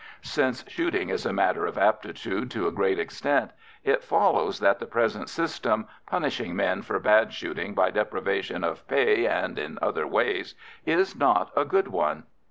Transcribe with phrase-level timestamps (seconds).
[0.23, 3.51] Since shooting is a matter of aptitude to a great extent,
[3.83, 9.27] it follows that the present system, punishing men for bad shooting by deprivation of pay
[9.27, 10.55] and in other ways,
[10.87, 12.23] is not a good one.